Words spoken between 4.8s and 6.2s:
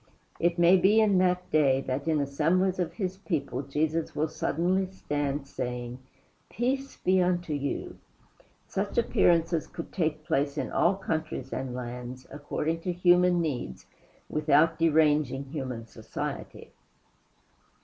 stand, saying,